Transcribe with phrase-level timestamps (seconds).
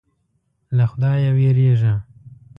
[0.75, 1.93] له خدایه وېرېږه.